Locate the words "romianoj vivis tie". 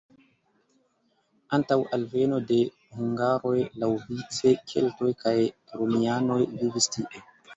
5.83-7.25